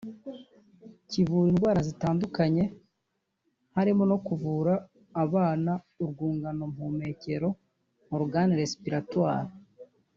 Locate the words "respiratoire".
8.61-9.51